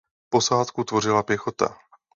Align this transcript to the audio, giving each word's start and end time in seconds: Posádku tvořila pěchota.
Posádku 0.29 0.83
tvořila 0.83 1.23
pěchota. 1.23 1.77